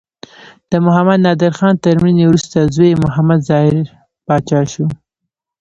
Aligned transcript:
د 0.69 0.73
محمد 0.85 1.19
نادر 1.25 1.51
خان 1.59 1.75
تر 1.83 1.95
مړینې 2.01 2.25
وروسته 2.27 2.57
زوی 2.75 2.87
یې 2.91 3.01
محمد 3.05 3.39
ظاهر 3.49 3.75
پاچا 4.25 4.61
شو. 4.71 4.85